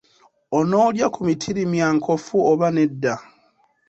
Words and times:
Onoolya 0.57 1.07
ku 1.13 1.19
mitirimyankofu 1.27 2.35
oba 2.51 2.67
nedda? 2.75 3.13